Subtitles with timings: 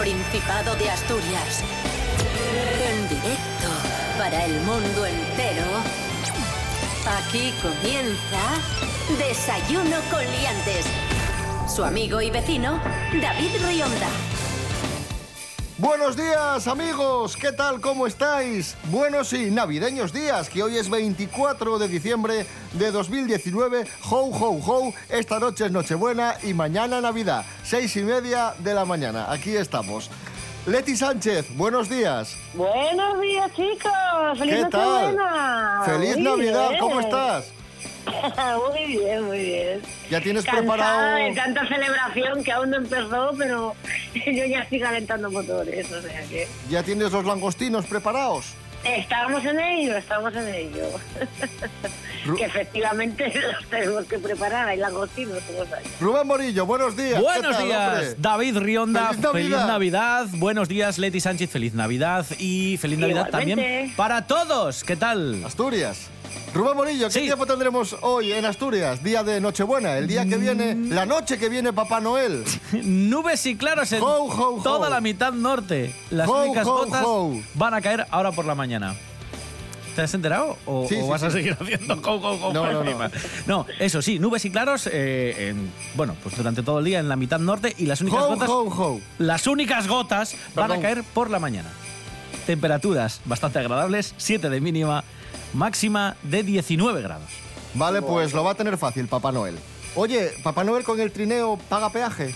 [0.00, 1.62] Principado de Asturias.
[2.88, 3.68] En directo
[4.16, 5.66] para el mundo entero.
[7.18, 8.40] Aquí comienza
[9.18, 10.86] Desayuno con Liantes.
[11.68, 12.80] Su amigo y vecino,
[13.20, 14.08] David Rionda.
[15.80, 17.80] Buenos días amigos, ¿qué tal?
[17.80, 18.76] ¿Cómo estáis?
[18.90, 22.44] Buenos y navideños días, que hoy es 24 de diciembre
[22.74, 23.86] de 2019.
[24.10, 28.84] Ho, ho, ho, esta noche es Nochebuena y mañana Navidad, seis y media de la
[28.84, 29.30] mañana.
[29.30, 30.10] Aquí estamos.
[30.66, 32.36] Leti Sánchez, buenos días.
[32.52, 33.92] Buenos días, chicos.
[34.36, 35.16] ¡Feliz ¿Qué tal?
[35.84, 36.80] Feliz Muy Navidad, bien.
[36.80, 37.52] ¿cómo estás?
[38.72, 39.82] muy bien, muy bien.
[40.10, 41.14] ¿Ya tienes Cansada preparado?
[41.14, 43.76] de tanta celebración que aún no empezó, pero
[44.14, 46.48] yo ya estoy calentando motores, o sea que...
[46.68, 48.46] ¿Ya tienes los langostinos preparados?
[48.84, 50.86] Estamos en ello, estamos en ello.
[52.24, 55.84] Ru- que efectivamente los tenemos que preparar, hay langostinos todos ahí.
[56.00, 57.14] Rubén Morillo, buenos días.
[57.14, 58.14] ¿Qué Buenos tal, días, hombre?
[58.18, 59.08] David Rionda.
[59.08, 59.32] ¡Feliz Navidad!
[59.32, 60.26] Feliz Navidad.
[60.32, 61.50] Buenos días, Leti Sánchez.
[61.50, 62.24] Feliz Navidad.
[62.38, 63.62] Y feliz Navidad Igualmente.
[63.62, 64.82] también para todos.
[64.84, 65.44] ¿Qué tal?
[65.44, 66.08] Asturias.
[66.52, 67.20] Rubén Morillo, ¿qué Sí.
[67.20, 69.02] tiempo tendremos hoy en Asturias?
[69.04, 70.90] Día de Nochebuena, el día que viene, Mm.
[70.90, 72.44] la noche que viene Papá Noel.
[72.82, 74.62] Nubes y claros en Ho, ho, ho.
[74.62, 75.94] toda la mitad norte.
[76.10, 77.04] Las únicas gotas
[77.54, 78.96] van a caer ahora por la mañana.
[79.94, 80.56] ¿Te has enterado?
[80.66, 82.84] ¿O, Sí, o sí, vas a seguir haciendo No, no,
[83.46, 83.66] no.
[83.78, 87.16] eso sí, nubes y claros, eh, en- bueno, pues durante todo el día en la
[87.16, 89.00] mitad norte y las únicas Ho, gotas, ho, ho.
[89.18, 91.68] las únicas gotas van a caer por la mañana.
[92.46, 95.04] Temperaturas bastante agradables, 7 de mínima,
[95.52, 97.30] máxima de 19 grados.
[97.74, 99.58] Vale, pues lo va a tener fácil Papá Noel.
[99.94, 102.34] Oye, ¿Papá Noel con el trineo paga peaje?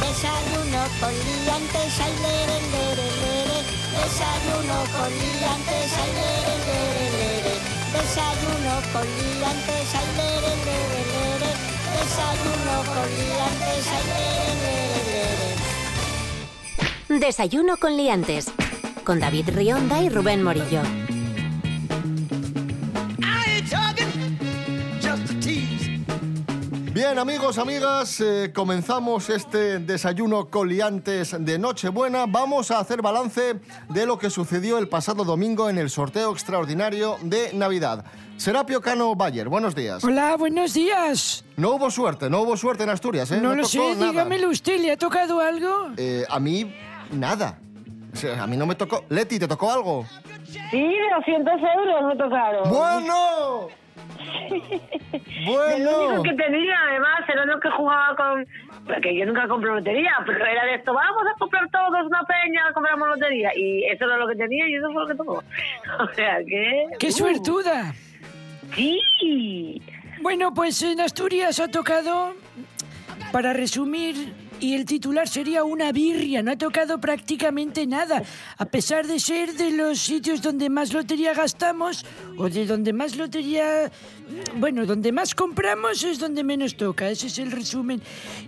[0.00, 3.58] Desayuno con liantes, ay, lere, lere, lere.
[3.94, 7.54] Desayuno con liantes, ay, lere, lere, lere.
[7.94, 11.50] Desayuno con liantes, ay, lere, lere, lere.
[11.94, 14.87] Desayuno con liantes, ay, lere, lere, lere.
[17.08, 18.52] Desayuno con Liantes.
[19.02, 20.82] Con David Rionda y Rubén Morillo.
[26.92, 32.26] Bien, amigos, amigas, eh, comenzamos este desayuno coliantes de Nochebuena.
[32.26, 33.54] Vamos a hacer balance
[33.88, 38.04] de lo que sucedió el pasado domingo en el sorteo extraordinario de Navidad.
[38.36, 40.04] Serapio Cano Bayer, buenos días.
[40.04, 41.44] Hola, buenos días.
[41.56, 43.40] No hubo suerte, no hubo suerte en Asturias, ¿eh?
[43.40, 44.10] no lo sé, nada.
[44.10, 45.90] dígamelo usted, ¿le ha tocado algo?
[45.96, 46.72] Eh, a mí,
[47.12, 47.58] nada.
[48.12, 49.04] O sea, a mí no me tocó.
[49.08, 50.06] Leti, ¿te tocó algo?
[50.44, 52.68] Sí, de 200 euros me tocaron.
[52.70, 53.68] ¡Bueno!
[54.50, 56.22] El único ¡Bueno!
[56.22, 58.46] que tenía, además, era lo que jugaba con...
[58.86, 62.72] Porque yo nunca compro lotería, pero era de esto, vamos a comprar todos una peña,
[62.72, 63.50] compramos lotería.
[63.54, 65.44] Y eso era lo que tenía y eso fue lo que tocó.
[66.00, 66.86] O sea que...
[66.98, 67.94] ¡Qué uh, suertuda!
[68.74, 69.82] Sí.
[70.20, 72.34] Bueno, pues en Asturias ha tocado,
[73.32, 78.22] para resumir, y el titular sería una birria, no ha tocado prácticamente nada,
[78.56, 82.04] a pesar de ser de los sitios donde más lotería gastamos
[82.36, 83.92] o de donde más lotería,
[84.56, 88.00] bueno, donde más compramos es donde menos toca, ese es el resumen.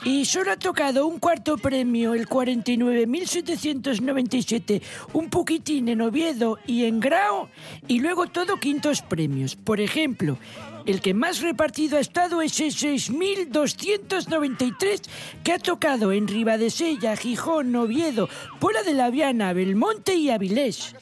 [0.04, 4.80] Y solo ha tocado un cuarto premio, el 49.797,
[5.12, 7.50] un poquitín en Oviedo y en Grao,
[7.86, 9.54] y luego todo quintos premios.
[9.56, 10.38] Por ejemplo,
[10.86, 15.00] el que más repartido ha estado es ese 6.293
[15.42, 20.96] que ha tocado en Ribadesella, Gijón, Oviedo, Puebla de la Viana, Belmonte y Avilés.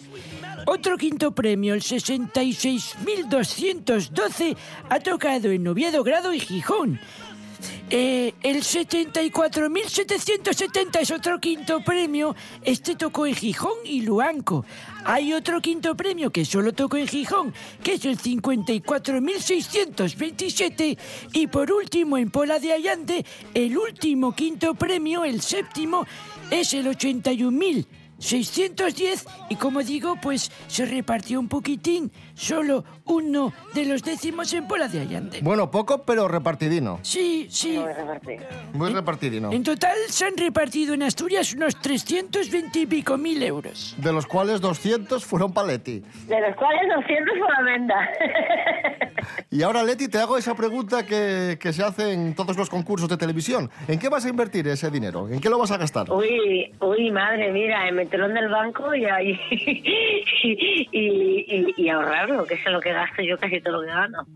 [0.66, 4.56] Otro quinto premio, el 66.212,
[4.90, 7.00] ha tocado en Oviedo, Grado y Gijón.
[7.90, 12.36] Eh, el 74.770 es otro quinto premio.
[12.62, 14.66] Este tocó en Gijón y Luanco.
[15.10, 20.98] Hay otro quinto premio que solo tocó en Gijón, que es el 54.627.
[21.32, 23.24] Y por último, en Pola de Allande,
[23.54, 26.06] el último quinto premio, el séptimo,
[26.50, 29.24] es el 81.610.
[29.48, 34.88] Y como digo, pues se repartió un poquitín, solo uno de los décimos en Pola
[34.88, 35.40] de Allande.
[35.42, 37.00] Bueno, poco, pero repartidino.
[37.02, 37.78] Sí, sí.
[38.72, 39.52] Muy repartidino.
[39.52, 43.94] En total se han repartido en Asturias unos 320 y pico mil euros.
[43.98, 46.02] De los cuales 200 fueron para Leti.
[46.26, 48.10] De los cuales 200 por la venda.
[49.50, 53.08] Y ahora, Leti, te hago esa pregunta que, que se hace en todos los concursos
[53.08, 53.70] de televisión.
[53.88, 55.28] ¿En qué vas a invertir ese dinero?
[55.28, 56.10] ¿En qué lo vas a gastar?
[56.10, 61.88] Uy, uy, madre, mira, en meterlo en el banco y, ahí, y, y, y- y
[62.28, 64.26] ahorrarlo, que es lo que gasto yo casi todo lo que gano.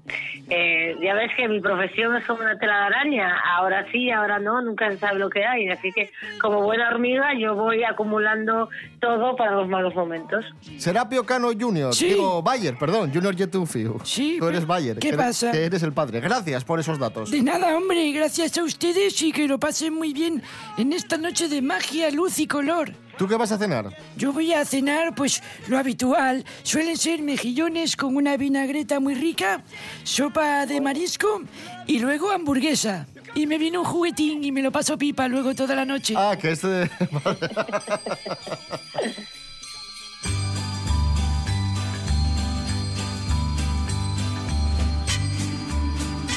[0.49, 3.39] eh, ya ves que mi profesión es como una tela de araña.
[3.57, 5.69] Ahora sí, ahora no, nunca se sabe lo que hay.
[5.69, 6.11] Así que,
[6.41, 8.69] como buena hormiga, yo voy acumulando
[9.03, 10.45] todo para los malos momentos.
[10.79, 12.11] Serapio Cano Junior, Sí.
[12.11, 13.99] digo Bayer, perdón, Junior Yetunfiu.
[14.05, 14.99] Sí, Tú eres Bayer.
[15.01, 15.49] ¿qué que pasa?
[15.49, 16.21] Eres, que eres el padre.
[16.21, 17.31] Gracias por esos datos.
[17.33, 20.41] De nada, hombre, gracias a ustedes y que lo pasen muy bien
[20.79, 22.93] en esta noche de magia, luz y color.
[23.19, 23.95] ¿Tú qué vas a cenar?
[24.17, 26.45] Yo voy a cenar, pues lo habitual.
[26.63, 29.63] Suelen ser mejillones con una vinagreta muy rica,
[30.05, 31.43] sopa de marisco
[31.87, 33.07] y luego hamburguesa.
[33.35, 36.15] Y me viene un juguetín y me lo paso pipa luego toda la noche.
[36.17, 36.91] Ah, que este...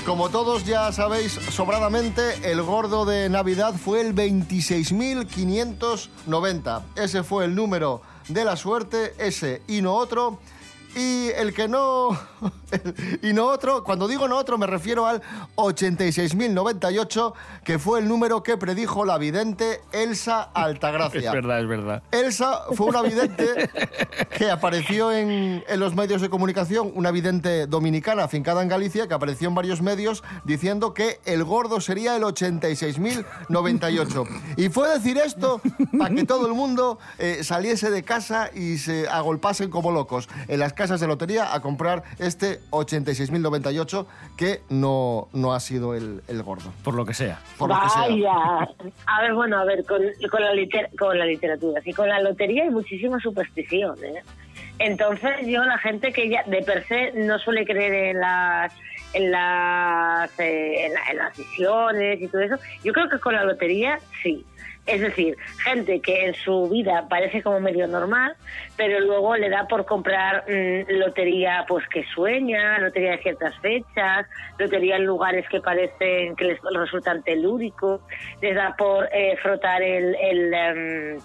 [0.05, 6.83] Como todos ya sabéis sobradamente, el gordo de Navidad fue el 26.590.
[6.95, 10.37] Ese fue el número de la suerte, ese y no otro.
[10.95, 12.11] Y el que no...
[13.21, 15.21] y no otro, cuando digo no otro me refiero al
[15.55, 17.33] 86.098,
[17.63, 21.29] que fue el número que predijo la vidente Elsa Altagracia.
[21.29, 22.01] Es verdad, es verdad.
[22.11, 23.69] Elsa fue una vidente
[24.37, 29.13] que apareció en, en los medios de comunicación, una vidente dominicana afincada en Galicia, que
[29.13, 34.27] apareció en varios medios diciendo que el gordo sería el 86.098.
[34.55, 35.59] Y fue decir esto
[35.97, 40.59] para que todo el mundo eh, saliese de casa y se agolpasen como locos en
[40.59, 44.05] las casas de lotería a comprar este 86.098
[44.37, 46.71] que no, no ha sido el, el gordo.
[46.83, 47.39] Por lo que sea.
[47.57, 48.01] Por lo que sea.
[48.01, 48.69] Vaya.
[49.07, 52.19] A ver, bueno, a ver, con, con, la liter- con la literatura, sí, con la
[52.21, 54.21] lotería hay muchísima superstición, ¿eh?
[54.79, 58.73] Entonces yo, la gente que ya de per se no suele creer en las
[59.13, 63.33] en las, eh, en, la- en las visiones y todo eso, yo creo que con
[63.33, 64.45] la lotería sí.
[64.85, 68.35] Es decir, gente que en su vida parece como medio normal,
[68.77, 74.27] pero luego le da por comprar mm, lotería pues que sueña, lotería de ciertas fechas,
[74.59, 78.01] lotería en lugares que parecen que les resultan telúricos,
[78.41, 81.19] les da por eh, frotar el, el, em,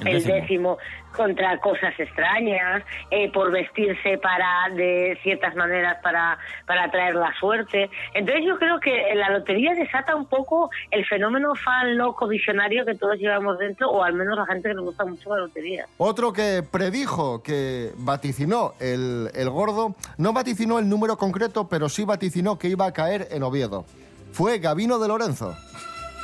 [0.00, 0.78] El el décimo.
[1.16, 7.90] Contra cosas extrañas, eh, por vestirse para de ciertas maneras para, para atraer la suerte.
[8.14, 12.94] Entonces yo creo que la lotería desata un poco el fenómeno fan loco visionario que
[12.94, 15.86] todos llevamos dentro, o al menos la gente que nos gusta mucho la lotería.
[15.98, 22.04] Otro que predijo, que vaticinó el, el gordo, no vaticinó el número concreto, pero sí
[22.04, 23.84] vaticinó que iba a caer en Oviedo.
[24.32, 25.54] Fue Gavino de Lorenzo.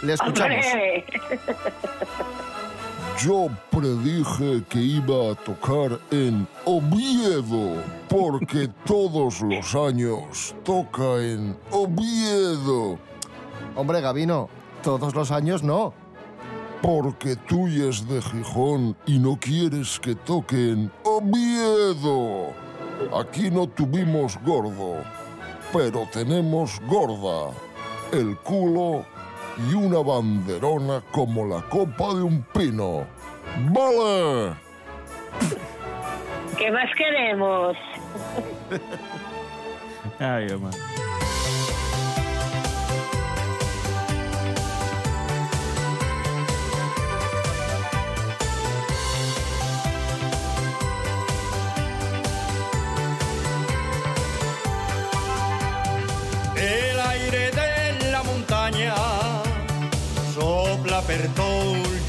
[0.02, 0.64] Le escuchamos.
[0.67, 1.05] Hombre,
[3.20, 12.97] Yo predije que iba a tocar en Oviedo, porque todos los años toca en Oviedo,
[13.75, 14.49] Hombre, Gavino,
[14.82, 15.93] todos los años no.
[16.81, 22.53] porque tú es de Gijón y no quieres que toque en Oviedo.
[23.21, 25.03] Aquí no tuvimos gordo,
[25.73, 27.53] pero tenemos gorda,
[28.12, 29.05] el culo
[29.66, 33.06] y una banderona como la copa de un pino.
[33.70, 34.55] ¡Vale!
[36.56, 37.76] ¿Qué más queremos?
[40.19, 40.88] Ay, Omar.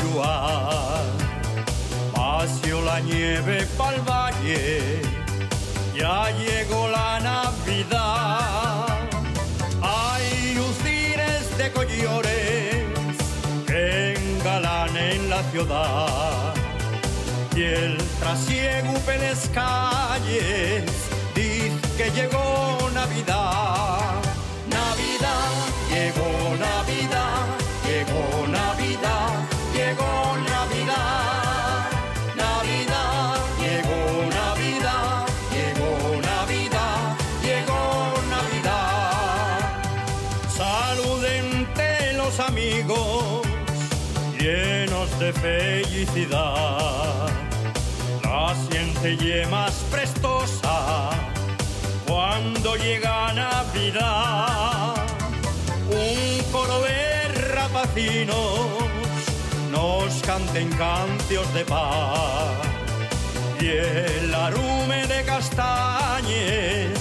[0.02, 1.04] Lluar.
[2.14, 5.02] Pasio la nieve pa'l valle,
[5.96, 8.88] ya llegó la Navidad.
[9.82, 12.86] Hay lucines de collores
[13.66, 16.54] que engalanen la ciudad.
[17.56, 20.84] Y el trasiego en las calles
[21.36, 22.78] dice que llegó.
[22.94, 23.99] Navidad,
[49.00, 51.10] La siente ye más prestosa
[52.06, 54.96] cuando llega Navidad.
[55.90, 58.68] Un coro de rapacinos
[59.72, 62.50] nos canten cantios de paz.
[63.62, 66.99] Y el arume de castañes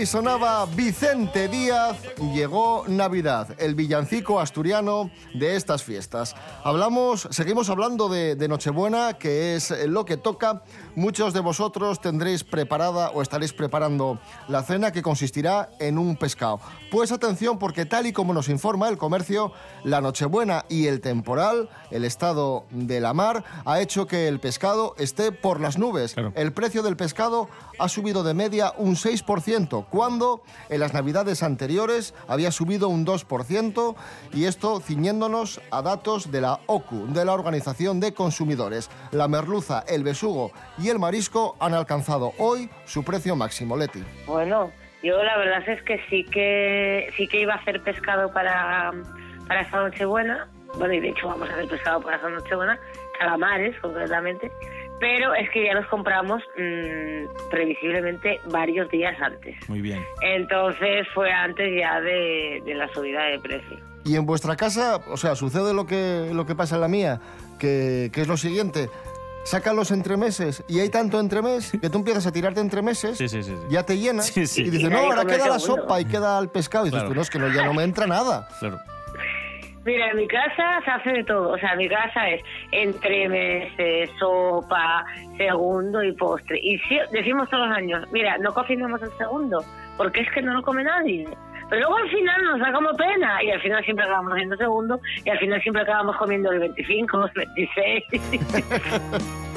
[0.00, 1.98] Ahí sonaba Vicente Díaz,
[2.32, 6.34] llegó Navidad, el villancico asturiano de estas fiestas.
[6.64, 10.62] Hablamos, seguimos hablando de, de Nochebuena, que es lo que toca.
[10.94, 16.60] Muchos de vosotros tendréis preparada o estaréis preparando la cena que consistirá en un pescado.
[16.90, 19.52] Pues atención porque tal y como nos informa el comercio,
[19.84, 24.94] la Nochebuena y el temporal, el estado de la mar, ha hecho que el pescado
[24.96, 26.14] esté por las nubes.
[26.14, 26.32] Claro.
[26.36, 32.14] El precio del pescado ha subido de media un 6%, cuando en las navidades anteriores
[32.28, 33.94] había subido un 2%,
[34.32, 38.90] y esto ciñéndonos a datos de la OCU, de la Organización de Consumidores.
[39.10, 44.02] La merluza, el besugo y el marisco han alcanzado hoy su precio máximo, Leti.
[44.26, 44.70] Bueno,
[45.02, 48.92] yo la verdad es que sí que sí que iba a hacer pescado para,
[49.48, 50.48] para esta Nochebuena.
[50.78, 52.78] Bueno, y de hecho vamos a hacer pescado para esta Nochebuena,
[53.18, 54.50] calamares concretamente.
[55.00, 59.56] Pero es que ya los compramos mm, previsiblemente varios días antes.
[59.68, 60.02] Muy bien.
[60.22, 63.78] Entonces fue antes ya de, de la subida de precio.
[64.04, 67.20] Y en vuestra casa, o sea, sucede lo que, lo que pasa en la mía,
[67.58, 68.88] que, que es lo siguiente.
[69.44, 73.42] Sacan los entremeses y hay tanto entremés que tú empiezas a tirarte entremeses, Sí, sí,
[73.42, 73.56] sí, sí.
[73.70, 74.62] ya te llenas Sí, sí.
[74.62, 75.82] y dices, no, ahora queda la segundo".
[75.84, 76.84] sopa y queda el pescado.
[76.84, 77.08] Y dices, Claro.
[77.08, 78.46] tú no, es que no, ya no me entra nada.
[78.58, 78.78] Claro.
[79.84, 81.52] Mira, en mi casa se hace de todo.
[81.52, 85.04] O sea, mi casa es entremeses, sopa,
[85.36, 86.58] segundo y postre.
[86.62, 89.64] Y sí, decimos todos los años, mira, no cocinemos el segundo,
[89.96, 91.26] porque es que no lo come nadie.
[91.70, 95.00] Pero luego al final nos da como pena y al final siempre acabamos haciendo segundo
[95.24, 98.04] y al final siempre acabamos comiendo el 25, el 26.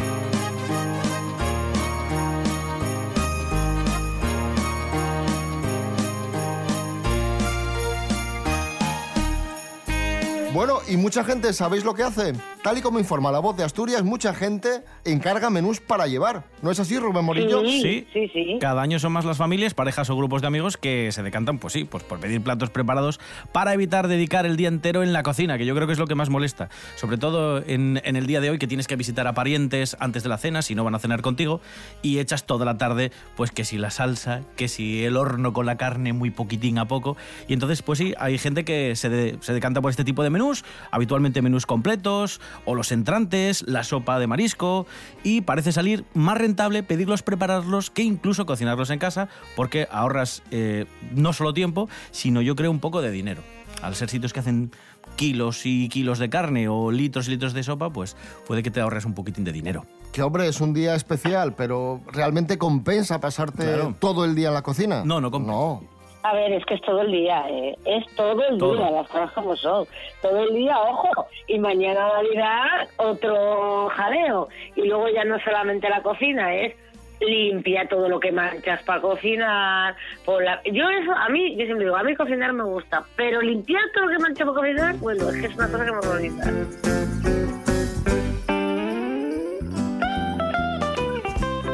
[10.54, 12.34] Bueno, y mucha gente, ¿sabéis lo que hace?
[12.62, 16.44] Tal y como informa la voz de Asturias, mucha gente encarga menús para llevar.
[16.62, 17.62] ¿No es así, Rubén Morillo?
[17.66, 18.06] Sí.
[18.14, 18.58] sí, sí.
[18.62, 21.74] Cada año son más las familias, parejas o grupos de amigos que se decantan, pues
[21.74, 23.20] sí, pues por pedir platos preparados
[23.52, 26.06] para evitar dedicar el día entero en la cocina, que yo creo que es lo
[26.06, 26.70] que más molesta.
[26.98, 30.22] Sobre todo en, en el día de hoy que tienes que visitar a parientes antes
[30.22, 31.62] de la cena, si no van a cenar contigo,
[32.04, 35.66] y echas toda la tarde, pues que si la salsa, que si el horno con
[35.66, 37.18] la carne muy poquitín a poco.
[37.48, 40.30] Y entonces, pues sí, hay gente que se, de- se decanta por este tipo de
[40.30, 40.43] menús,
[40.92, 44.86] habitualmente menús completos, o los entrantes, la sopa de marisco,
[45.24, 50.86] y parece salir más rentable pedirlos, prepararlos, que incluso cocinarlos en casa, porque ahorras eh,
[51.16, 53.42] no solo tiempo, sino yo creo un poco de dinero.
[53.82, 54.72] Al ser sitios que hacen
[55.18, 58.16] kilos y kilos de carne o litros y litros de sopa, pues
[58.48, 59.86] puede que te ahorres un poquitín de dinero.
[60.14, 63.96] Que hombre, es un día especial, pero ¿realmente compensa pasarte Claro.
[64.00, 65.04] todo el día en la cocina?
[65.04, 65.54] No, no compensa.
[65.58, 65.84] No.
[66.24, 67.78] A ver, es que es todo el día, ¿eh?
[67.84, 68.78] es todo el Todo.
[68.78, 69.86] día, las cosas como son.
[70.22, 74.48] Todo el día, ojo, y mañana Navidad otro jaleo.
[74.76, 76.74] Y luego ya no solamente la cocina, es
[77.20, 79.96] limpia todo lo que manchas para cocinar.
[80.26, 80.62] Por la...
[80.64, 84.06] Yo eso, a mí, yo siempre digo, a mí cocinar me gusta, pero limpiar todo
[84.06, 87.13] lo que mancha para cocinar, bueno, es que es una cosa que me horroriza.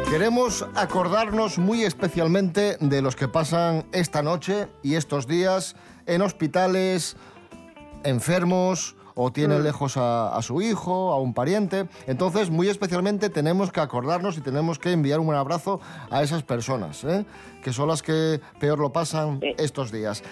[0.10, 5.76] Queremos acordarnos muy especialmente de los que pasan esta noche y estos días
[6.08, 7.16] en hospitales,
[8.04, 11.88] enfermos o tienen lejos a, a su hijo, a un pariente.
[12.08, 17.04] Entonces, muy especialmente tenemos que acordarnos y tenemos que enviar un abrazo a esas personas,
[17.04, 17.26] ¿eh?
[17.64, 20.24] que son las que peor lo pasan estos días.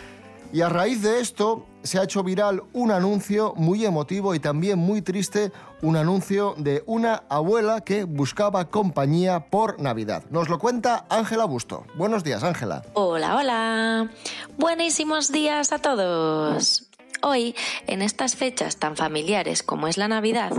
[0.53, 4.79] Y a raíz de esto se ha hecho viral un anuncio muy emotivo y también
[4.79, 5.51] muy triste,
[5.81, 10.23] un anuncio de una abuela que buscaba compañía por Navidad.
[10.29, 11.85] Nos lo cuenta Ángela Busto.
[11.95, 12.83] Buenos días, Ángela.
[12.93, 14.11] Hola, hola.
[14.57, 16.89] Buenísimos días a todos.
[17.21, 17.55] Hoy,
[17.87, 20.51] en estas fechas tan familiares como es la Navidad,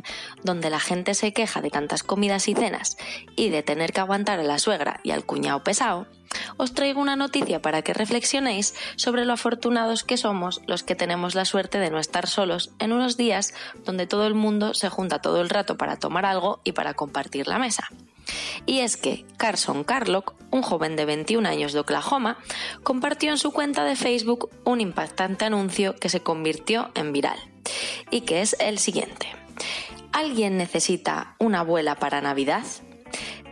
[0.42, 2.96] donde la gente se queja de tantas comidas y cenas
[3.36, 6.06] y de tener que aguantar a la suegra y al cuñado pesado,
[6.56, 11.34] os traigo una noticia para que reflexionéis sobre lo afortunados que somos los que tenemos
[11.34, 15.20] la suerte de no estar solos en unos días donde todo el mundo se junta
[15.20, 17.88] todo el rato para tomar algo y para compartir la mesa.
[18.66, 22.38] Y es que Carson Carlock, un joven de 21 años de Oklahoma,
[22.82, 27.38] compartió en su cuenta de Facebook un impactante anuncio que se convirtió en viral
[28.11, 29.26] y que es el siguiente.
[30.12, 32.64] ¿Alguien necesita una abuela para Navidad?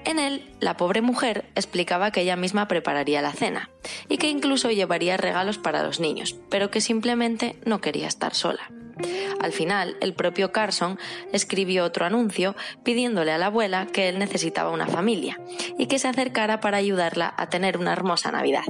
[0.05, 3.71] En él, la pobre mujer explicaba que ella misma prepararía la cena
[4.09, 8.71] y que incluso llevaría regalos para los niños, pero que simplemente no quería estar sola.
[9.41, 10.99] Al final, el propio Carson
[11.33, 15.39] escribió otro anuncio pidiéndole a la abuela que él necesitaba una familia
[15.79, 18.65] y que se acercara para ayudarla a tener una hermosa Navidad.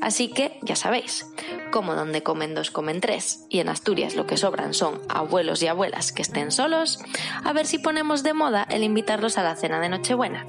[0.00, 1.26] Así que ya sabéis,
[1.70, 5.68] como donde comen dos comen tres, y en Asturias lo que sobran son abuelos y
[5.68, 7.00] abuelas que estén solos,
[7.44, 10.46] a ver si ponemos de moda el invitarlos a la cena de Nochebuena,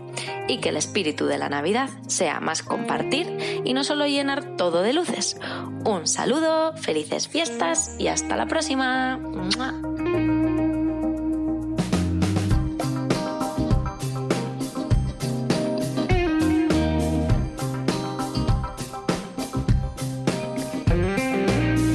[0.48, 4.82] y que el espíritu de la Navidad sea más compartir y no solo llenar todo
[4.82, 5.38] de luces.
[5.86, 8.97] Un saludo, felices fiestas y hasta la próxima.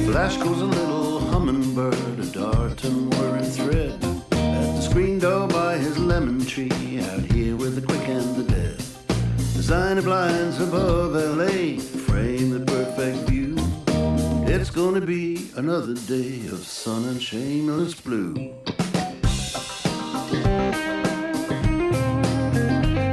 [0.05, 4.01] Flash goes a little hummingbird, a dart and whirring thread.
[4.31, 8.43] At the screen door by his lemon tree, out here with the quick and the
[8.43, 8.77] dead.
[9.53, 13.32] Designer blinds above LA, frame the perfect view.
[14.63, 18.33] It's gonna be another day of sun and shameless blue.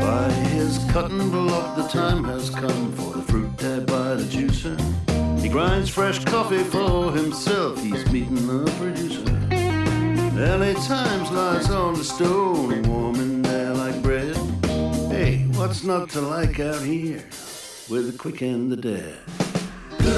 [0.00, 4.78] By his cutting block, the time has come for the fruit tab by the juicer.
[5.40, 9.25] He grinds fresh coffee for himself, he's meeting the producer.
[10.38, 14.37] LA Times lies on the stone, warm in there like bread.
[15.11, 17.25] Hey, what's not to like out here
[17.88, 19.19] with the quick and the dead?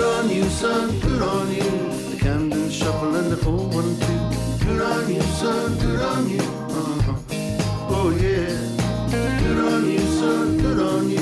[0.03, 1.63] Good on you, son, good on you.
[2.11, 4.67] The Camden Shuffle and the 412.
[4.67, 6.41] Good on you, son, good on you.
[6.41, 7.15] Uh-huh.
[7.89, 8.51] Oh, yeah.
[9.39, 11.22] Good on you, son, good on you.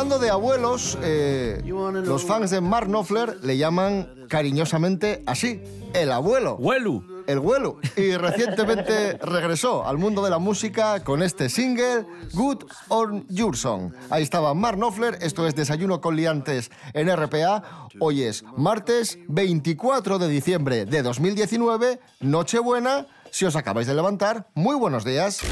[0.00, 5.60] Hablando de abuelos, eh, los fans de Mark Knopfler le llaman cariñosamente así,
[5.92, 6.56] el abuelo.
[6.58, 7.04] ¡Huelu!
[7.26, 7.76] El vuelo.
[7.98, 13.92] Y recientemente regresó al mundo de la música con este single, Good on Your Song.
[14.08, 17.62] Ahí estaba Mark Knopfler, esto es Desayuno con Liantes en RPA.
[17.98, 23.06] Hoy es martes 24 de diciembre de 2019, Nochebuena.
[23.32, 25.42] Si os acabáis de levantar, muy buenos días.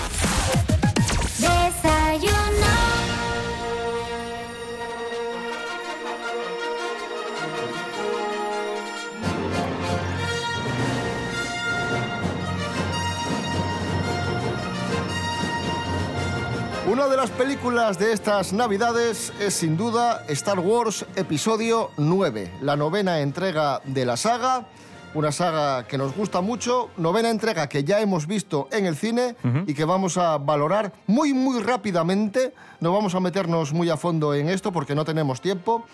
[16.99, 22.75] Una de las películas de estas navidades es sin duda Star Wars Episodio 9, la
[22.75, 24.67] novena entrega de la saga,
[25.15, 29.37] una saga que nos gusta mucho, novena entrega que ya hemos visto en el cine
[29.69, 34.35] y que vamos a valorar muy muy rápidamente, no vamos a meternos muy a fondo
[34.35, 35.87] en esto porque no tenemos tiempo,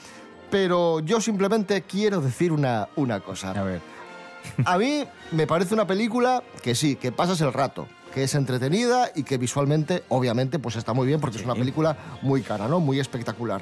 [0.50, 3.50] pero yo simplemente quiero decir una, una cosa.
[3.50, 3.82] A ver.
[4.64, 9.10] A mí me parece una película que sí, que pasas el rato, que es entretenida
[9.12, 12.78] y que visualmente, obviamente, pues está muy bien porque es una película muy cara, ¿no?
[12.78, 13.60] Muy espectacular.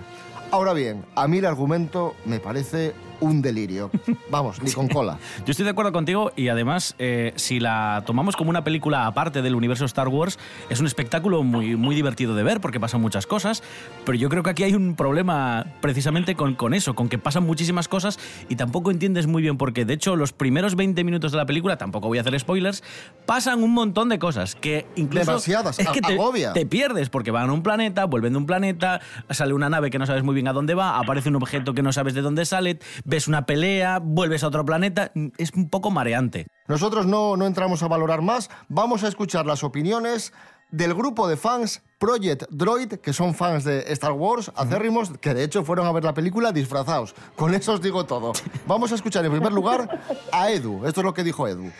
[0.51, 3.91] Ahora bien, a mí el argumento me parece un delirio.
[4.31, 5.19] Vamos, ni con cola.
[5.47, 9.43] Yo estoy de acuerdo contigo y además, eh, si la tomamos como una película aparte
[9.43, 13.27] del universo Star Wars, es un espectáculo muy, muy divertido de ver porque pasan muchas
[13.27, 13.63] cosas,
[14.05, 17.45] pero yo creo que aquí hay un problema precisamente con, con eso, con que pasan
[17.45, 19.85] muchísimas cosas y tampoco entiendes muy bien por qué.
[19.85, 22.83] De hecho, los primeros 20 minutos de la película, tampoco voy a hacer spoilers,
[23.27, 25.27] pasan un montón de cosas que incluso...
[25.27, 26.53] Demasiadas, es que a- te, agobia.
[26.53, 29.99] te pierdes porque van a un planeta, vuelven de un planeta, sale una nave que
[29.99, 32.45] no sabes muy bien a dónde va, aparece un objeto que no sabes de dónde
[32.45, 32.79] sale,
[33.13, 36.47] ves una pelea, vuelves a otro planeta, es un poco mareante.
[36.67, 40.33] Nosotros no, no entramos a valorar más, vamos a escuchar las opiniones
[40.71, 45.45] del grupo de fans Project Droid, que son fans de Star Wars, acérrimos, que de
[45.45, 47.15] hecho fueron a ver la película disfrazados.
[47.37, 48.33] Con eso os digo todo.
[48.67, 50.01] Vamos a escuchar en primer lugar
[50.33, 50.87] a Edu.
[50.87, 51.71] Esto es lo que dijo Edu.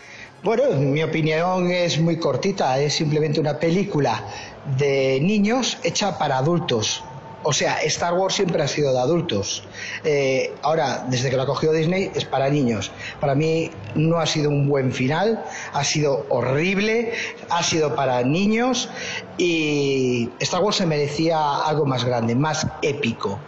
[0.43, 4.23] Bueno, mi opinión es muy cortita, es simplemente una película
[4.77, 7.03] de niños hecha para adultos.
[7.43, 9.63] O sea, Star Wars siempre ha sido de adultos.
[10.03, 12.91] Eh, ahora, desde que lo ha cogido Disney, es para niños.
[13.19, 17.13] Para mí no ha sido un buen final, ha sido horrible,
[17.49, 18.89] ha sido para niños
[19.37, 23.39] y Star Wars se merecía algo más grande, más épico,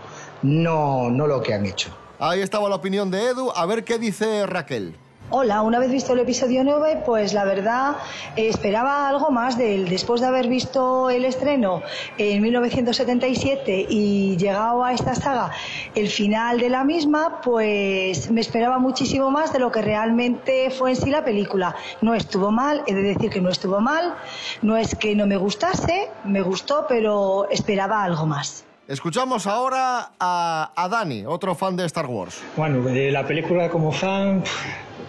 [0.44, 1.90] no, no lo que han hecho.
[2.20, 3.52] Ahí estaba la opinión de Edu.
[3.56, 4.98] A ver qué dice Raquel.
[5.32, 7.96] Hola, una vez visto el episodio 9, pues la verdad
[8.36, 9.90] eh, esperaba algo más de él.
[9.90, 11.82] Después de haber visto el estreno
[12.20, 15.50] en 1977 y llegado a esta saga,
[15.96, 20.92] el final de la misma, pues me esperaba muchísimo más de lo que realmente fue
[20.92, 21.76] en sí la película.
[22.02, 24.14] No estuvo mal, he de decir que no estuvo mal,
[24.62, 28.64] no es que no me gustase, me gustó, pero esperaba algo más.
[28.88, 32.44] Escuchamos ahora a, a Dani, otro fan de Star Wars.
[32.56, 34.44] Bueno, de la película como fan,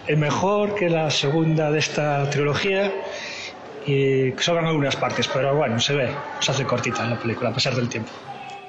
[0.07, 2.91] es mejor que la segunda de esta trilogía
[3.85, 7.75] y sobran algunas partes, pero bueno, se ve, se hace cortita la película a pesar
[7.75, 8.11] del tiempo.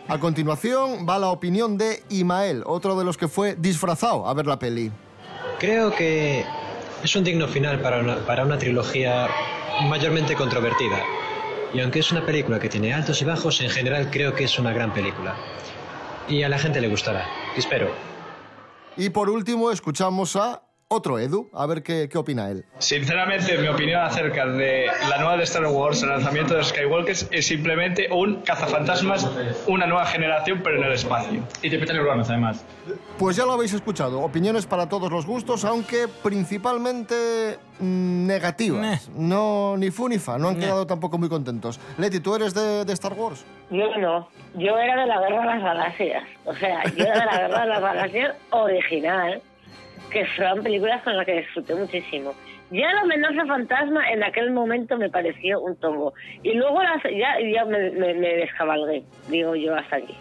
[0.08, 4.46] A continuación va la opinión de Imael, otro de los que fue disfrazado a ver
[4.46, 4.90] la peli.
[5.58, 6.44] Creo que
[7.02, 9.28] es un digno final para una, para una trilogía
[9.82, 11.02] mayormente controvertida.
[11.74, 14.58] Y aunque es una película que tiene altos y bajos, en general creo que es
[14.58, 15.36] una gran película.
[16.26, 17.26] Y a la gente le gustará.
[17.56, 17.90] Espero.
[18.96, 22.64] Y por último escuchamos a otro Edu, a ver qué, qué opina él.
[22.78, 27.46] Sinceramente, mi opinión acerca de la nueva de Star Wars, el lanzamiento de Skywalkers, es
[27.46, 29.30] simplemente un cazafantasmas,
[29.66, 31.42] una nueva generación, pero en el espacio.
[31.62, 32.64] Y te petan urbanos, además.
[33.18, 39.10] Pues ya lo habéis escuchado, opiniones para todos los gustos, aunque principalmente mm, negativas.
[39.14, 41.78] No, ni fu ni fa, no han quedado tampoco muy contentos.
[41.98, 43.44] Leti, ¿tú eres de, de Star Wars?
[43.70, 46.24] Yo no, yo era de la Guerra de las Galaxias.
[46.46, 49.42] O sea, yo era de la Guerra de las Galaxias original,
[50.10, 52.34] que son películas con las que disfruté muchísimo.
[52.70, 56.12] Ya la amenaza fantasma en aquel momento me pareció un tongo.
[56.42, 60.14] Y luego las- ya, ya me, me, me descabalgué, digo yo, hasta aquí.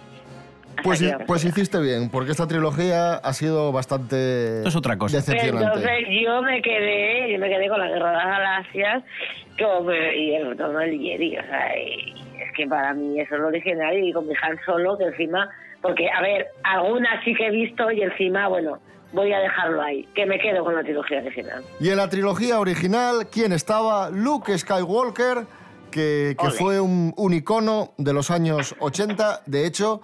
[0.72, 5.18] Hasta Pues, aquí pues hiciste bien, porque esta trilogía ha sido bastante es otra cosa.
[5.18, 5.66] decepcionante.
[5.66, 9.04] Entonces yo me quedé, yo me quedé con la Guerra de las Galaxias
[9.60, 13.42] como, y el retorno del Jedi, o sea, y es que para mí eso es
[13.42, 15.50] lo original y con mi Han Solo que encima,
[15.82, 18.80] porque a ver, algunas sí que he visto y encima, bueno,
[19.14, 21.64] voy a dejarlo ahí, que me quedo con la trilogía original.
[21.80, 24.10] Y en la trilogía original, ¿quién estaba?
[24.10, 25.46] Luke Skywalker,
[25.92, 29.42] que, que fue un, un icono de los años 80.
[29.46, 30.02] De hecho,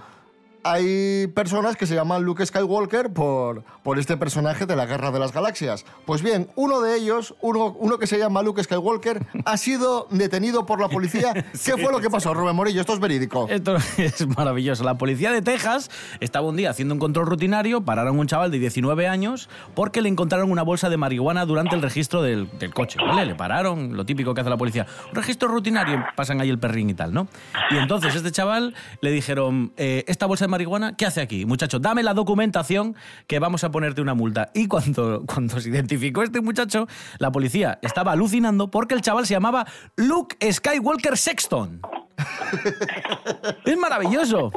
[0.63, 5.19] hay personas que se llaman Luke Skywalker por, por este personaje de la Guerra de
[5.19, 5.85] las Galaxias.
[6.05, 10.65] Pues bien, uno de ellos, uno, uno que se llama Luke Skywalker, ha sido detenido
[10.65, 11.33] por la policía.
[11.65, 12.81] ¿Qué fue lo que pasó, Rubén Morillo?
[12.81, 13.47] Esto es verídico.
[13.49, 14.83] Esto es maravilloso.
[14.83, 18.51] La policía de Texas estaba un día haciendo un control rutinario, pararon a un chaval
[18.51, 22.73] de 19 años porque le encontraron una bolsa de marihuana durante el registro del, del
[22.73, 22.97] coche.
[22.99, 23.25] ¿vale?
[23.25, 24.87] Le pararon, lo típico que hace la policía.
[25.09, 27.27] Un registro rutinario, pasan ahí el perrín y tal, ¿no?
[27.71, 31.45] Y entonces este chaval le dijeron, eh, esta bolsa de marihuana, ¿qué hace aquí?
[31.47, 34.51] Muchacho, dame la documentación que vamos a ponerte una multa.
[34.53, 36.87] Y cuando, cuando se identificó este muchacho,
[37.17, 41.81] la policía estaba alucinando porque el chaval se llamaba Luke Skywalker Sexton.
[43.65, 44.51] es maravilloso.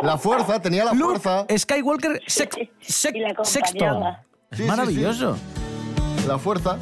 [0.00, 1.44] La fuerza, tenía la fuerza.
[1.56, 3.44] Skywalker Sex, Sex- Y la acompañaba.
[3.44, 4.02] Sexton.
[4.50, 6.26] Es Sí, sí.
[6.28, 6.78] La fuerza.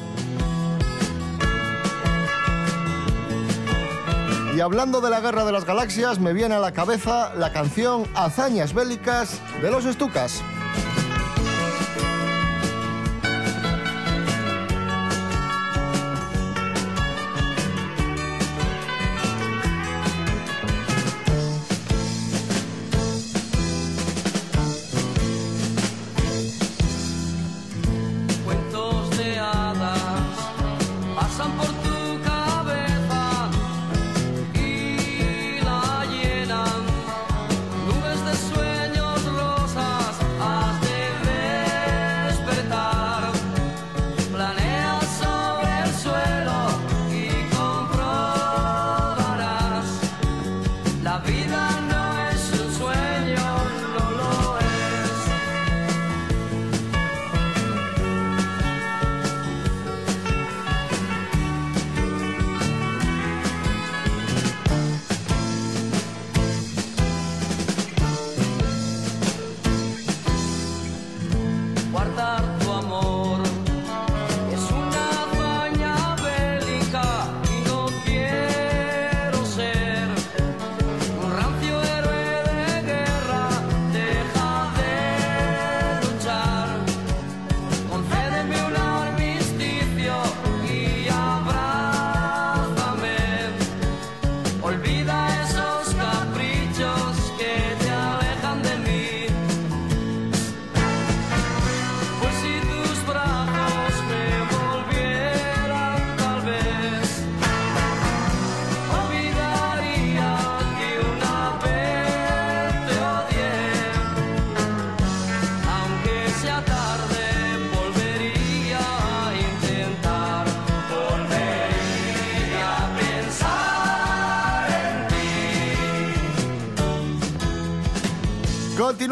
[4.60, 8.06] Y hablando de la Guerra de las Galaxias, me viene a la cabeza la canción
[8.14, 10.42] Hazañas Bélicas de los Estucas.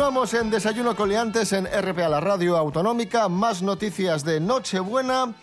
[0.08, 3.28] Continuamos en Desayuno Coliantes en RPA, la radio autonómica.
[3.28, 5.34] Más noticias de Nochebuena.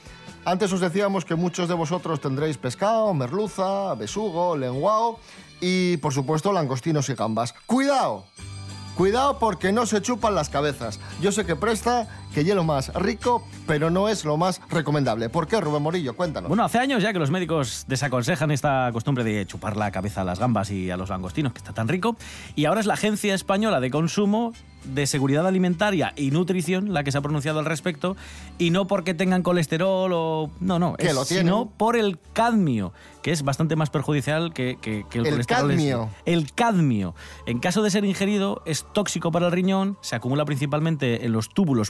[0.43, 5.19] Antes os decíamos que muchos de vosotros tendréis pescado, merluza, besugo, lenguao
[5.62, 7.54] y, por supuesto, langostinos y gambas.
[7.67, 8.25] ¡Cuidado!
[8.97, 10.99] Cuidado porque no se chupan las cabezas.
[11.21, 15.30] Yo sé que presta que es lo más rico, pero no es lo más recomendable.
[15.30, 16.15] ¿Por qué, Rubén Morillo?
[16.17, 16.50] Cuéntanos.
[16.50, 20.24] Bueno, hace años ya que los médicos desaconsejan esta costumbre de chupar la cabeza a
[20.26, 22.17] las gambas y a los langostinos, que está tan rico,
[22.56, 24.52] y ahora es la Agencia Española de Consumo
[24.84, 28.15] de Seguridad Alimentaria y Nutrición la que se ha pronunciado al respecto,
[28.60, 30.52] y no porque tengan colesterol o...
[30.60, 31.45] No, no, Que es- lo tienen.
[31.48, 32.93] sino por el cadmio,
[33.24, 35.69] que es bastante más perjudicial que, que- que el, El colesterol.
[35.69, 36.10] cadmio.
[36.28, 37.15] El cadmio.
[37.48, 41.50] En caso de ser ingerido, es tóxico para el riñón, se acumula principalmente en los
[41.50, 41.89] túbulos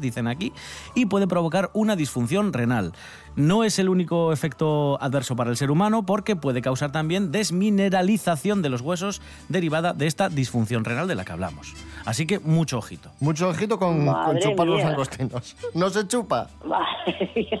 [0.00, 0.52] dicen aquí,
[0.94, 2.92] y puede provocar una disfunción renal.
[3.40, 8.60] No es el único efecto adverso para el ser humano porque puede causar también desmineralización
[8.60, 11.74] de los huesos derivada de esta disfunción renal de la que hablamos.
[12.04, 13.10] Así que mucho ojito.
[13.20, 14.06] Mucho ojito con,
[14.40, 14.86] chupar los mía.
[14.88, 15.56] langostinos.
[15.74, 16.48] No se chupa.
[16.66, 17.60] Madre mía.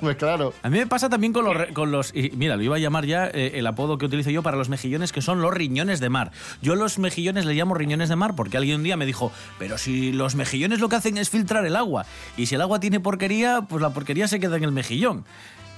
[0.00, 0.52] Pues claro.
[0.62, 2.78] A mí me pasa también con los, re- con los y mira, lo iba a
[2.78, 6.00] llamar ya eh, el apodo que utilizo yo para los mejillones, que son los riñones
[6.00, 6.32] de mar.
[6.60, 9.78] Yo los mejillones les llamo riñones de mar porque alguien un día me dijo, pero
[9.78, 12.04] si los mejillones lo que hacen es filtrar el agua,
[12.36, 15.24] y si el agua tiene porquería, pues la porquería se queda en el mejillón.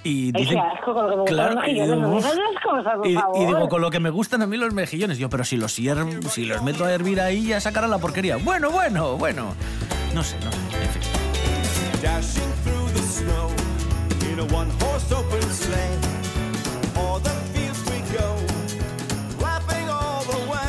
[0.05, 2.11] Y Ay, dicen, qué asco con lo que me gustan Claro, los y mejillones, no
[2.65, 5.19] cosas, por y, y digo, con lo que me gustan a mí los mejillones.
[5.19, 8.37] Yo, pero si los, hier- si los meto a hervir ahí, ya sacarán la porquería.
[8.39, 9.55] Bueno, bueno, bueno.
[10.15, 10.59] No sé, no sé.
[10.83, 11.03] En fin.
[12.03, 13.49] Dashing through the snow
[14.33, 15.99] in a one horse open sleigh.
[16.97, 17.31] All the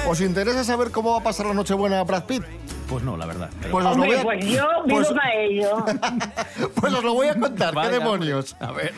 [0.08, 2.44] ¿Os interesa saber cómo va a pasar la Nochebuena Brad Pitt?
[2.90, 3.50] Pues no, la verdad.
[3.62, 5.86] pero- Pues os lo voy Hombre, a, pues yo vivo pues- para ello.
[6.76, 8.56] pues os lo voy a contar, Vaya, qué demonios.
[8.60, 8.94] A ver.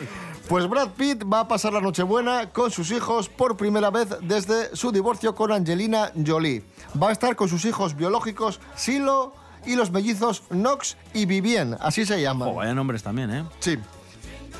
[0.48, 4.74] Pues Brad Pitt va a pasar la Nochebuena con sus hijos por primera vez desde
[4.76, 6.62] su divorcio con Angelina Jolie.
[7.00, 9.32] Va a estar con sus hijos biológicos Silo
[9.64, 12.48] y los mellizos Knox y Vivien, así se llaman.
[12.50, 13.44] Oh, vaya nombres también, ¿eh?
[13.60, 13.76] Sí.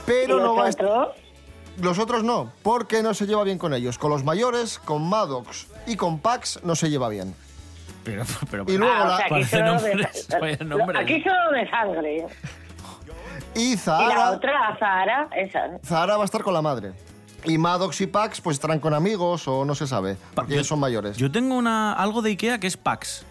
[0.06, 1.08] Pero ¿Y no va a estar...
[1.80, 3.98] Los otros no, porque no se lleva bien con ellos.
[3.98, 7.34] Con los mayores, con Maddox y con Pax no se lleva bien.
[8.04, 11.00] Pero, pero, Y luego Ah, o la- sea, aquí solo nombres, de, nombres.
[11.02, 12.26] aquí solo de sangre.
[13.54, 15.78] Y Y la Zahara, otra, Zahara, esa.
[15.84, 16.92] Zahara va a estar con la madre.
[17.44, 20.80] Y Maddox y Pax pues estarán con amigos o no se sabe, porque ellos son
[20.80, 21.16] mayores.
[21.16, 23.24] Yo tengo una, algo de Ikea que es Pax.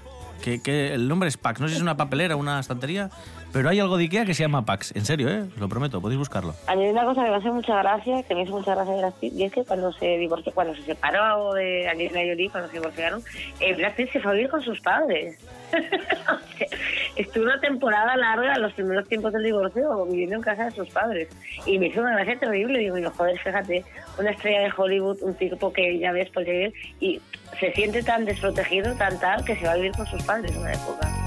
[0.44, 1.60] Que, que el nombre es Pax.
[1.60, 3.10] No sé si es una papelera o una estantería,
[3.56, 4.94] pero hay algo de Ikea que se llama Pax.
[4.98, 5.44] En serio, ¿eh?
[5.44, 6.54] Os lo prometo, podéis buscarlo.
[6.68, 8.94] A mí hay una cosa que me hace mucha gracia, que me hizo mucha gracia
[8.94, 12.68] de Brad y es que cuando se divorció, cuando se separó de Angelina Jolie, cuando
[12.68, 13.24] se divorciaron,
[13.62, 15.40] eh, Brad Pitt se fue a vivir con sus padres.
[17.16, 21.30] Estuvo una temporada larga, los primeros tiempos del divorcio, viviendo en casa de sus padres.
[21.66, 22.80] Y me hizo una gracia terrible.
[22.80, 23.86] Digo, yo, joder, fíjate,
[24.20, 27.22] una estrella de Hollywood, un tipo que ya ves por vivir, y
[27.58, 30.58] se siente tan desprotegido, tan tal, que se va a vivir con sus padres en
[30.58, 31.25] una época.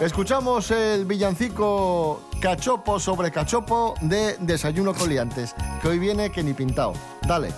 [0.00, 6.94] Escuchamos el villancico cachopo sobre cachopo de Desayuno Coliantes, que hoy viene que ni pintado.
[7.26, 7.52] Dale.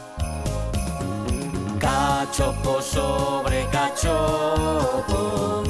[1.78, 5.62] Cachopo sobre cachopo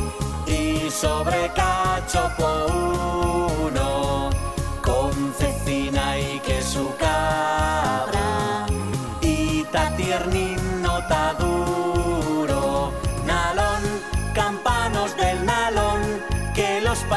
[0.47, 2.67] y sobre cachopo
[3.65, 4.06] uno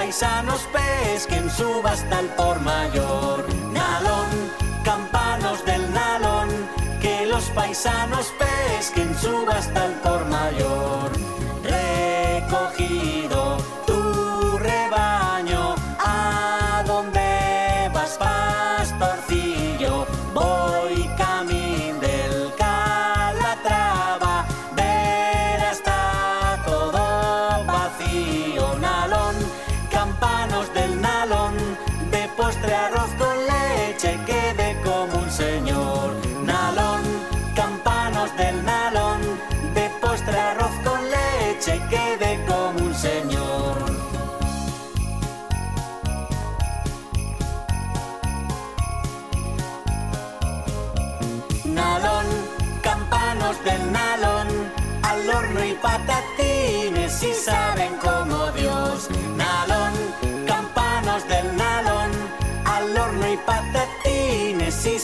[0.09, 4.51] paisanos pesquen subasta al por mayor nalón
[4.83, 6.49] campanos del nalón
[6.99, 11.18] que los paisanos pesquen subasta al por mayor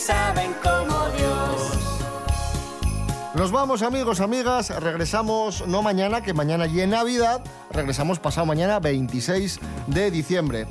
[0.05, 1.71] saben como Dios.
[3.33, 7.41] Nos vamos amigos, amigas, regresamos no mañana, que mañana y en Navidad,
[7.71, 10.67] regresamos pasado mañana 26 de diciembre.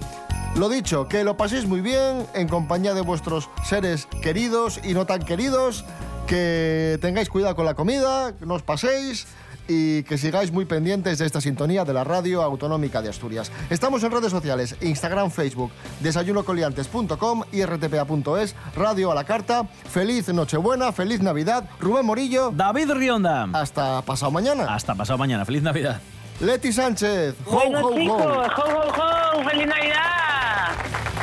[0.55, 5.05] Lo dicho, que lo paséis muy bien en compañía de vuestros seres queridos y no
[5.05, 5.85] tan queridos,
[6.29, 9.27] que tengáis cuidado con la comida, que no os paséis
[9.69, 13.51] y que sigáis muy pendientes de esta sintonía de la Radio Autonómica de Asturias.
[13.71, 19.65] Estamos en redes sociales, Instagram, Facebook, desayunocoliantes.com y rtpa.es, Radio a la Carta.
[19.65, 21.65] Feliz Nochebuena, feliz Navidad.
[21.81, 22.51] Rubén Morillo.
[22.51, 23.49] David Rionda.
[23.53, 24.75] Hasta pasado mañana.
[24.75, 25.45] Hasta pasado mañana.
[25.45, 26.01] Feliz Navidad.
[26.41, 27.37] Leti Sánchez.
[27.45, 27.95] Bueno, ho, ho.
[27.95, 31.14] chicos, ho, ho, ho, ¡Feliz Navidad!